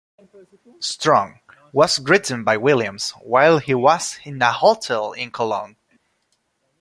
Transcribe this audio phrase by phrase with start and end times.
[0.79, 1.41] "Strong"
[1.71, 5.75] was written by Williams while he was in a hotel in Cologne.